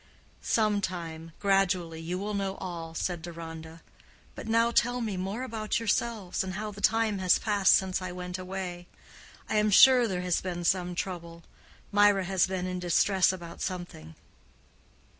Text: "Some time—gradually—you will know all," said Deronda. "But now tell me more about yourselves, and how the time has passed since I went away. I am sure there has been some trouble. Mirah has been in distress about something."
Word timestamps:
"Some 0.41 0.81
time—gradually—you 0.81 2.17
will 2.17 2.33
know 2.33 2.55
all," 2.55 2.95
said 2.95 3.21
Deronda. 3.21 3.83
"But 4.33 4.47
now 4.47 4.71
tell 4.71 4.99
me 4.99 5.15
more 5.15 5.43
about 5.43 5.77
yourselves, 5.77 6.43
and 6.43 6.55
how 6.55 6.71
the 6.71 6.81
time 6.81 7.19
has 7.19 7.37
passed 7.37 7.75
since 7.75 8.01
I 8.01 8.11
went 8.11 8.39
away. 8.39 8.87
I 9.47 9.57
am 9.57 9.69
sure 9.69 10.07
there 10.07 10.21
has 10.21 10.41
been 10.41 10.63
some 10.63 10.95
trouble. 10.95 11.43
Mirah 11.91 12.25
has 12.25 12.47
been 12.47 12.65
in 12.65 12.79
distress 12.79 13.31
about 13.31 13.61
something." 13.61 14.15